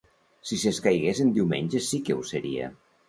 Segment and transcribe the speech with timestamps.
[0.51, 2.73] Si s’escaigués en diumenge sí que ho seria.